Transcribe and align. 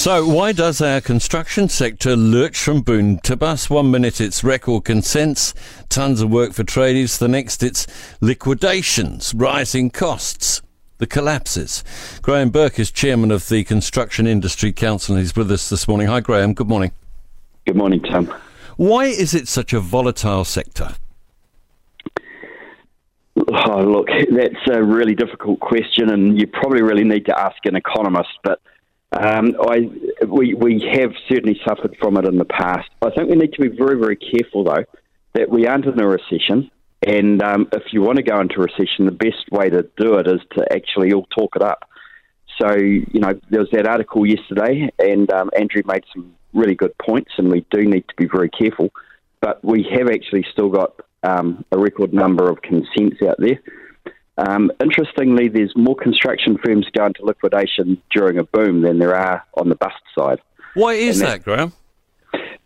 So, 0.00 0.26
why 0.26 0.52
does 0.52 0.80
our 0.80 1.02
construction 1.02 1.68
sector 1.68 2.16
lurch 2.16 2.58
from 2.58 2.80
boom 2.80 3.18
to 3.18 3.36
bust? 3.36 3.68
One 3.68 3.90
minute 3.90 4.18
it's 4.18 4.42
record 4.42 4.86
consents, 4.86 5.52
tons 5.90 6.22
of 6.22 6.30
work 6.30 6.54
for 6.54 6.64
tradies, 6.64 7.18
the 7.18 7.28
next 7.28 7.62
it's 7.62 7.86
liquidations, 8.22 9.34
rising 9.34 9.90
costs, 9.90 10.62
the 10.96 11.06
collapses. 11.06 11.84
Graham 12.22 12.48
Burke 12.48 12.78
is 12.78 12.90
chairman 12.90 13.30
of 13.30 13.46
the 13.50 13.62
Construction 13.62 14.26
Industry 14.26 14.72
Council 14.72 15.16
and 15.16 15.22
he's 15.22 15.36
with 15.36 15.52
us 15.52 15.68
this 15.68 15.86
morning. 15.86 16.06
Hi, 16.06 16.20
Graham. 16.20 16.54
Good 16.54 16.70
morning. 16.70 16.92
Good 17.66 17.76
morning, 17.76 18.00
Tom. 18.00 18.34
Why 18.78 19.04
is 19.04 19.34
it 19.34 19.48
such 19.48 19.74
a 19.74 19.80
volatile 19.80 20.46
sector? 20.46 20.94
Oh, 23.36 23.82
look, 23.82 24.08
that's 24.30 24.66
a 24.72 24.82
really 24.82 25.14
difficult 25.14 25.60
question, 25.60 26.08
and 26.08 26.40
you 26.40 26.46
probably 26.46 26.80
really 26.80 27.04
need 27.04 27.26
to 27.26 27.38
ask 27.38 27.58
an 27.66 27.76
economist. 27.76 28.30
But 28.42 28.62
um, 29.12 29.56
I, 29.60 29.90
we, 30.26 30.54
we 30.54 30.88
have 30.94 31.12
certainly 31.28 31.60
suffered 31.66 31.96
from 32.00 32.16
it 32.16 32.24
in 32.24 32.38
the 32.38 32.44
past. 32.44 32.88
I 33.02 33.10
think 33.10 33.28
we 33.28 33.36
need 33.36 33.52
to 33.54 33.62
be 33.62 33.76
very, 33.76 33.98
very 33.98 34.16
careful, 34.16 34.64
though, 34.64 34.84
that 35.34 35.50
we 35.50 35.66
aren't 35.66 35.86
in 35.86 36.00
a 36.00 36.06
recession. 36.06 36.70
And 37.02 37.42
um, 37.42 37.68
if 37.72 37.92
you 37.92 38.02
want 38.02 38.16
to 38.16 38.22
go 38.22 38.40
into 38.40 38.60
recession, 38.60 39.06
the 39.06 39.10
best 39.12 39.50
way 39.50 39.70
to 39.70 39.88
do 39.96 40.14
it 40.18 40.26
is 40.26 40.40
to 40.56 40.66
actually 40.72 41.12
all 41.12 41.26
talk 41.36 41.56
it 41.56 41.62
up. 41.62 41.88
So, 42.60 42.76
you 42.76 43.20
know, 43.20 43.40
there 43.48 43.60
was 43.60 43.70
that 43.72 43.86
article 43.86 44.26
yesterday, 44.26 44.90
and 44.98 45.32
um, 45.32 45.50
Andrew 45.58 45.82
made 45.86 46.04
some 46.12 46.34
really 46.52 46.74
good 46.74 46.96
points, 46.98 47.32
and 47.38 47.50
we 47.50 47.64
do 47.70 47.82
need 47.82 48.06
to 48.08 48.14
be 48.16 48.26
very 48.26 48.50
careful. 48.50 48.90
But 49.40 49.64
we 49.64 49.88
have 49.94 50.08
actually 50.08 50.44
still 50.52 50.68
got 50.68 51.00
um, 51.22 51.64
a 51.72 51.78
record 51.78 52.12
number 52.12 52.50
of 52.50 52.60
consents 52.60 53.22
out 53.26 53.36
there. 53.38 53.60
Um, 54.46 54.72
interestingly, 54.80 55.48
there's 55.48 55.72
more 55.76 55.96
construction 55.96 56.56
firms 56.64 56.86
going 56.96 57.12
to 57.14 57.24
liquidation 57.24 58.00
during 58.10 58.38
a 58.38 58.44
boom 58.44 58.80
than 58.82 58.98
there 58.98 59.14
are 59.14 59.44
on 59.54 59.68
the 59.68 59.74
bust 59.74 60.00
side. 60.18 60.40
Why 60.74 60.94
is 60.94 61.18
that, 61.18 61.26
that, 61.26 61.44
Graham? 61.44 61.72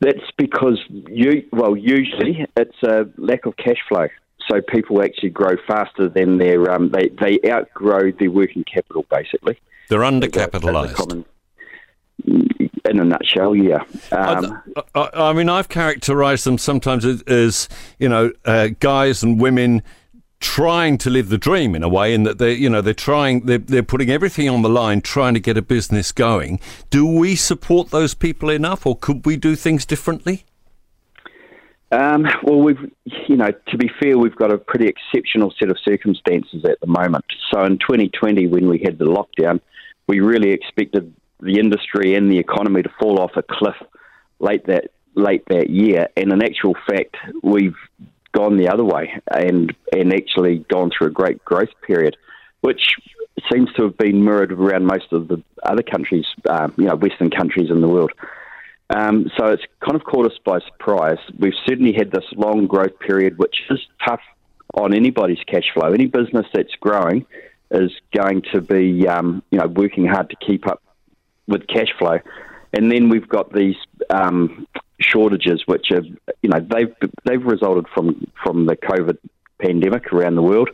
That's 0.00 0.30
because 0.36 0.78
you 0.88 1.44
well, 1.52 1.76
usually 1.76 2.46
it's 2.56 2.82
a 2.82 3.06
lack 3.16 3.46
of 3.46 3.56
cash 3.56 3.78
flow. 3.88 4.08
So 4.48 4.60
people 4.60 5.02
actually 5.02 5.30
grow 5.30 5.56
faster 5.66 6.08
than 6.08 6.38
their 6.38 6.70
um, 6.70 6.90
they 6.90 7.08
they 7.20 7.40
outgrow 7.50 8.12
their 8.12 8.30
working 8.30 8.64
capital 8.64 9.06
basically. 9.10 9.58
They're 9.88 10.00
undercapitalised. 10.00 11.24
In 12.26 13.00
a 13.00 13.04
nutshell, 13.04 13.56
yeah. 13.56 13.82
Um, 14.12 14.62
I, 14.94 15.10
I, 15.14 15.32
mean, 15.32 15.48
I've 15.48 15.68
characterised 15.68 16.44
them 16.44 16.58
sometimes 16.58 17.04
as, 17.04 17.22
as 17.22 17.68
you 17.98 18.08
know, 18.08 18.30
uh, 18.44 18.68
guys 18.78 19.22
and 19.22 19.40
women 19.40 19.82
trying 20.44 20.98
to 20.98 21.08
live 21.08 21.30
the 21.30 21.38
dream 21.38 21.74
in 21.74 21.82
a 21.82 21.88
way, 21.88 22.12
in 22.12 22.24
that 22.24 22.36
they, 22.36 22.52
you 22.52 22.68
know, 22.68 22.82
they're 22.82 22.92
trying, 22.92 23.46
they're, 23.46 23.56
they're 23.56 23.82
putting 23.82 24.10
everything 24.10 24.46
on 24.50 24.60
the 24.60 24.68
line, 24.68 25.00
trying 25.00 25.32
to 25.32 25.40
get 25.40 25.56
a 25.56 25.62
business 25.62 26.12
going. 26.12 26.60
Do 26.90 27.06
we 27.06 27.34
support 27.34 27.88
those 27.90 28.12
people 28.12 28.50
enough, 28.50 28.84
or 28.84 28.94
could 28.94 29.24
we 29.24 29.38
do 29.38 29.56
things 29.56 29.86
differently? 29.86 30.44
Um, 31.90 32.26
well, 32.42 32.60
we've, 32.60 32.92
you 33.26 33.36
know, 33.36 33.52
to 33.68 33.78
be 33.78 33.90
fair, 34.02 34.18
we've 34.18 34.36
got 34.36 34.52
a 34.52 34.58
pretty 34.58 34.86
exceptional 34.86 35.50
set 35.58 35.70
of 35.70 35.78
circumstances 35.82 36.62
at 36.64 36.78
the 36.80 36.88
moment. 36.88 37.24
So 37.50 37.64
in 37.64 37.78
2020, 37.78 38.46
when 38.48 38.68
we 38.68 38.82
had 38.84 38.98
the 38.98 39.06
lockdown, 39.06 39.60
we 40.06 40.20
really 40.20 40.50
expected 40.50 41.14
the 41.40 41.58
industry 41.58 42.14
and 42.16 42.30
the 42.30 42.38
economy 42.38 42.82
to 42.82 42.90
fall 43.00 43.18
off 43.18 43.32
a 43.36 43.42
cliff 43.42 43.76
late 44.40 44.66
that 44.66 44.90
late 45.14 45.44
that 45.48 45.70
year. 45.70 46.08
And 46.16 46.32
in 46.32 46.42
actual 46.42 46.74
fact, 46.86 47.16
we've 47.42 47.76
gone 48.34 48.56
the 48.56 48.68
other 48.68 48.84
way 48.84 49.20
and 49.30 49.74
and 49.92 50.12
actually 50.12 50.58
gone 50.68 50.90
through 50.90 51.08
a 51.08 51.10
great 51.10 51.44
growth 51.44 51.68
period, 51.86 52.16
which 52.60 52.96
seems 53.52 53.72
to 53.74 53.84
have 53.84 53.96
been 53.96 54.24
mirrored 54.24 54.52
around 54.52 54.86
most 54.86 55.12
of 55.12 55.28
the 55.28 55.42
other 55.62 55.82
countries, 55.82 56.26
um, 56.48 56.72
you 56.76 56.84
know, 56.84 56.96
Western 56.96 57.30
countries 57.30 57.70
in 57.70 57.80
the 57.80 57.88
world. 57.88 58.12
Um, 58.90 59.30
so 59.36 59.46
it's 59.46 59.62
kind 59.80 59.96
of 59.96 60.04
caught 60.04 60.26
us 60.26 60.38
by 60.44 60.60
surprise. 60.60 61.18
We've 61.38 61.54
certainly 61.66 61.92
had 61.92 62.10
this 62.10 62.24
long 62.36 62.66
growth 62.66 62.98
period, 63.00 63.38
which 63.38 63.56
is 63.70 63.80
tough 64.06 64.20
on 64.74 64.94
anybody's 64.94 65.42
cash 65.46 65.64
flow. 65.72 65.92
Any 65.92 66.06
business 66.06 66.46
that's 66.52 66.74
growing 66.80 67.26
is 67.70 67.90
going 68.16 68.42
to 68.52 68.60
be, 68.60 69.06
um, 69.08 69.42
you 69.50 69.58
know, 69.58 69.66
working 69.66 70.06
hard 70.06 70.30
to 70.30 70.36
keep 70.36 70.66
up 70.66 70.82
with 71.46 71.66
cash 71.66 71.92
flow. 71.98 72.18
And 72.72 72.90
then 72.90 73.08
we've 73.08 73.28
got 73.28 73.52
these 73.52 73.76
um, 74.10 74.66
shortages, 75.00 75.62
which 75.66 75.90
are 75.90 76.02
you 76.42 76.50
know 76.50 76.60
they've 76.60 76.94
they've 77.24 77.44
resulted 77.44 77.86
from 77.94 78.26
from 78.42 78.66
the 78.66 78.76
COVID 78.76 79.18
pandemic 79.58 80.12
around 80.12 80.34
the 80.36 80.42
world. 80.42 80.70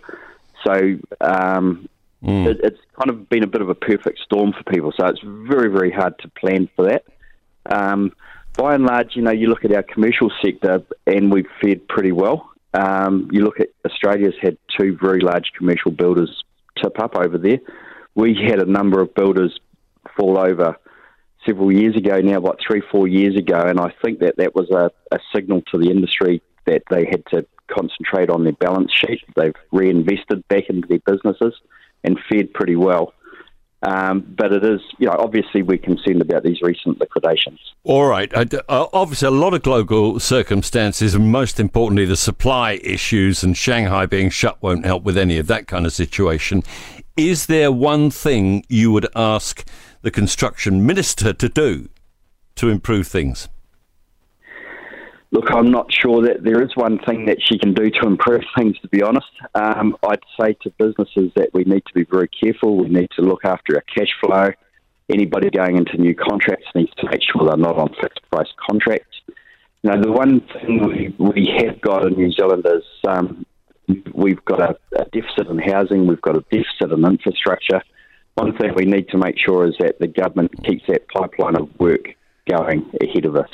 So 0.64 0.72
um, 1.20 1.88
mm. 2.22 2.46
it, 2.46 2.60
it's 2.62 2.80
kind 2.98 3.10
of 3.10 3.28
been 3.28 3.42
a 3.42 3.46
bit 3.46 3.62
of 3.62 3.68
a 3.68 3.74
perfect 3.74 4.20
storm 4.20 4.52
for 4.52 4.62
people. 4.64 4.92
So 4.98 5.06
it's 5.06 5.20
very 5.22 5.70
very 5.70 5.90
hard 5.90 6.18
to 6.20 6.28
plan 6.28 6.68
for 6.76 6.86
that. 6.86 7.04
Um, 7.66 8.12
by 8.56 8.74
and 8.74 8.84
large, 8.84 9.14
you 9.14 9.22
know, 9.22 9.30
you 9.30 9.46
look 9.46 9.64
at 9.64 9.72
our 9.72 9.82
commercial 9.82 10.30
sector, 10.42 10.82
and 11.06 11.32
we've 11.32 11.48
fared 11.60 11.86
pretty 11.88 12.12
well. 12.12 12.50
Um, 12.74 13.28
you 13.32 13.42
look 13.42 13.60
at 13.60 13.68
Australia's 13.84 14.34
had 14.40 14.56
two 14.78 14.96
very 15.00 15.20
large 15.20 15.52
commercial 15.56 15.90
builders 15.90 16.44
tip 16.80 16.98
up 17.00 17.16
over 17.16 17.38
there. 17.38 17.58
We 18.14 18.34
had 18.34 18.60
a 18.60 18.64
number 18.64 19.00
of 19.00 19.14
builders 19.14 19.58
fall 20.16 20.38
over 20.38 20.76
several 21.46 21.72
years 21.72 21.96
ago 21.96 22.20
now, 22.20 22.38
about 22.38 22.58
three, 22.66 22.82
four 22.90 23.08
years 23.08 23.36
ago, 23.36 23.60
and 23.60 23.80
I 23.80 23.92
think 24.04 24.20
that 24.20 24.36
that 24.36 24.54
was 24.54 24.70
a, 24.70 24.90
a 25.14 25.18
signal 25.34 25.62
to 25.72 25.78
the 25.78 25.90
industry 25.90 26.42
that 26.66 26.82
they 26.90 27.06
had 27.10 27.24
to 27.30 27.46
concentrate 27.68 28.30
on 28.30 28.44
their 28.44 28.52
balance 28.52 28.92
sheet. 28.92 29.22
They've 29.36 29.54
reinvested 29.72 30.46
back 30.48 30.68
into 30.68 30.88
their 30.88 31.00
businesses 31.06 31.54
and 32.04 32.18
fared 32.28 32.52
pretty 32.52 32.76
well. 32.76 33.14
Um, 33.82 34.34
but 34.36 34.52
it 34.52 34.62
is, 34.62 34.80
you 34.98 35.06
know, 35.06 35.16
obviously 35.18 35.62
we're 35.62 35.78
concerned 35.78 36.20
about 36.20 36.42
these 36.42 36.60
recent 36.60 37.00
liquidations. 37.00 37.58
All 37.82 38.06
right. 38.06 38.30
Uh, 38.34 38.60
obviously, 38.92 39.28
a 39.28 39.30
lot 39.30 39.54
of 39.54 39.62
global 39.62 40.20
circumstances, 40.20 41.14
and 41.14 41.32
most 41.32 41.58
importantly, 41.58 42.04
the 42.04 42.16
supply 42.16 42.72
issues 42.84 43.42
and 43.42 43.56
Shanghai 43.56 44.04
being 44.04 44.28
shut 44.28 44.60
won't 44.60 44.84
help 44.84 45.04
with 45.04 45.16
any 45.16 45.38
of 45.38 45.46
that 45.46 45.66
kind 45.66 45.86
of 45.86 45.94
situation. 45.94 46.62
Is 47.28 47.46
there 47.46 47.70
one 47.70 48.10
thing 48.10 48.64
you 48.68 48.90
would 48.92 49.06
ask 49.14 49.68
the 50.00 50.10
construction 50.10 50.86
minister 50.86 51.34
to 51.34 51.48
do 51.50 51.90
to 52.54 52.70
improve 52.70 53.08
things? 53.08 53.48
Look, 55.30 55.52
I'm 55.52 55.70
not 55.70 55.92
sure 55.92 56.22
that 56.22 56.42
there 56.42 56.62
is 56.62 56.70
one 56.76 56.98
thing 57.06 57.26
that 57.26 57.36
she 57.40 57.58
can 57.58 57.74
do 57.74 57.90
to 57.90 58.06
improve 58.06 58.40
things, 58.56 58.78
to 58.80 58.88
be 58.88 59.02
honest. 59.02 59.28
Um, 59.54 59.96
I'd 60.08 60.22
say 60.40 60.56
to 60.62 60.70
businesses 60.78 61.30
that 61.36 61.50
we 61.52 61.64
need 61.64 61.84
to 61.86 61.94
be 61.94 62.04
very 62.04 62.28
careful. 62.28 62.78
We 62.78 62.88
need 62.88 63.10
to 63.16 63.22
look 63.22 63.44
after 63.44 63.76
our 63.76 63.84
cash 63.94 64.12
flow. 64.20 64.48
Anybody 65.12 65.50
going 65.50 65.76
into 65.76 65.98
new 65.98 66.14
contracts 66.14 66.66
needs 66.74 66.92
to 66.98 67.10
make 67.10 67.20
sure 67.22 67.46
they're 67.46 67.56
not 67.58 67.76
on 67.76 67.94
fixed 68.00 68.22
price 68.32 68.48
contracts. 68.68 69.20
Now, 69.82 70.00
the 70.00 70.10
one 70.10 70.40
thing 70.40 70.86
we, 70.88 71.14
we 71.18 71.52
have 71.58 71.80
got 71.82 72.06
in 72.06 72.14
New 72.14 72.32
Zealand 72.32 72.64
is 72.66 72.84
um, 73.06 73.44
we've 74.14 74.44
got 74.44 74.60
a, 74.60 74.76
a 74.96 75.04
deficit 75.12 75.48
in 75.48 75.58
housing, 75.58 76.06
we've 76.06 76.20
got 76.20 76.36
a 76.36 76.44
deficit 76.50 76.92
in 76.92 77.04
infrastructure 77.04 77.82
one 78.34 78.56
thing 78.56 78.72
we 78.74 78.84
need 78.84 79.08
to 79.08 79.18
make 79.18 79.38
sure 79.38 79.66
is 79.68 79.74
that 79.80 79.98
the 79.98 80.06
government 80.06 80.50
keeps 80.64 80.84
that 80.88 81.06
pipeline 81.08 81.56
of 81.56 81.68
work 81.78 82.08
going 82.48 82.90
ahead 83.02 83.24
of 83.24 83.36
us. 83.36 83.50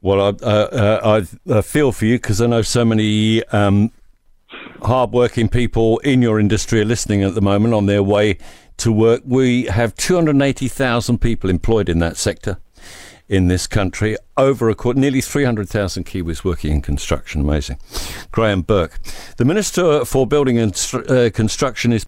Well, 0.00 0.20
I, 0.20 0.46
uh, 0.46 1.24
I 1.50 1.62
feel 1.62 1.92
for 1.92 2.04
you 2.04 2.16
because 2.16 2.40
I 2.40 2.46
know 2.46 2.62
so 2.62 2.84
many 2.84 3.42
um, 3.46 3.90
hard-working 4.82 5.48
people 5.48 5.98
in 5.98 6.22
your 6.22 6.38
industry 6.38 6.80
are 6.80 6.84
listening 6.84 7.22
at 7.22 7.34
the 7.34 7.40
moment 7.40 7.74
on 7.74 7.86
their 7.86 8.02
way 8.02 8.38
to 8.78 8.92
work. 8.92 9.22
We 9.24 9.64
have 9.64 9.94
280,000 9.96 11.18
people 11.18 11.50
employed 11.50 11.88
in 11.88 11.98
that 12.00 12.16
sector 12.16 12.58
in 13.28 13.48
this 13.48 13.66
country. 13.66 14.16
Over 14.36 14.70
a 14.70 14.74
quarter, 14.74 15.00
nearly 15.00 15.20
300,000 15.20 16.04
Kiwis 16.04 16.44
working 16.44 16.72
in 16.72 16.82
construction. 16.82 17.42
Amazing. 17.42 17.78
Graham 18.30 18.62
Burke. 18.62 18.98
The 19.36 19.44
Minister 19.44 20.04
for 20.04 20.26
Building 20.26 20.58
and 20.58 20.74
uh, 21.08 21.30
Construction 21.30 21.92
is 21.92 22.04